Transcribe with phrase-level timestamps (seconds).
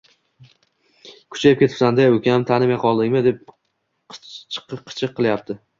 [1.35, 3.55] "Kuchayib ketibsande ukam, tanime qoldingmi" deb
[4.19, 5.63] qichiq qilyapti